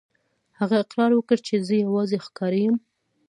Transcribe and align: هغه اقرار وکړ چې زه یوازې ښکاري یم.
هغه 0.59 0.75
اقرار 0.83 1.11
وکړ 1.15 1.37
چې 1.47 1.55
زه 1.67 1.73
یوازې 1.83 2.17
ښکاري 2.25 2.61
یم. 2.65 2.75